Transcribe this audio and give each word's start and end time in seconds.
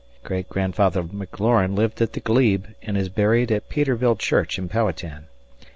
Great 0.23 0.49
grandfather 0.49 1.03
McLaurine 1.03 1.75
lived 1.77 2.01
at 2.01 2.13
the 2.13 2.19
glebe 2.19 2.65
and 2.81 2.97
is 2.97 3.07
buried 3.07 3.51
at 3.51 3.69
Peterville 3.69 4.15
Church 4.15 4.57
in 4.57 4.67
Powhatan. 4.67 5.27